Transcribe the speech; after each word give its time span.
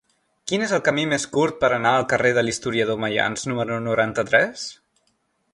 Quin 0.51 0.63
és 0.67 0.71
el 0.77 0.79
camí 0.87 1.03
més 1.11 1.27
curt 1.35 1.59
per 1.65 1.69
anar 1.77 1.91
al 1.99 2.07
carrer 2.15 2.33
de 2.39 2.45
l'Historiador 2.47 3.01
Maians 3.05 3.47
número 3.53 3.81
noranta-tres? 3.91 4.69